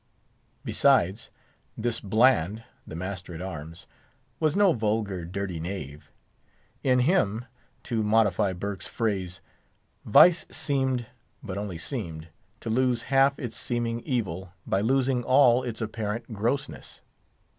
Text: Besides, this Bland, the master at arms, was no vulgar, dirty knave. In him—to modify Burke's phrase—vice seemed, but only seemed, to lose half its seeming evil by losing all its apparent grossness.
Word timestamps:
Besides, 0.65 1.29
this 1.77 1.99
Bland, 2.01 2.63
the 2.87 2.95
master 2.95 3.35
at 3.35 3.41
arms, 3.43 3.85
was 4.39 4.55
no 4.55 4.73
vulgar, 4.73 5.25
dirty 5.25 5.59
knave. 5.59 6.09
In 6.81 7.01
him—to 7.01 8.01
modify 8.01 8.51
Burke's 8.53 8.87
phrase—vice 8.87 10.47
seemed, 10.49 11.05
but 11.43 11.59
only 11.59 11.77
seemed, 11.77 12.29
to 12.61 12.71
lose 12.71 13.03
half 13.13 13.37
its 13.37 13.57
seeming 13.57 13.99
evil 13.99 14.51
by 14.65 14.81
losing 14.81 15.23
all 15.23 15.61
its 15.61 15.81
apparent 15.81 16.33
grossness. 16.33 17.01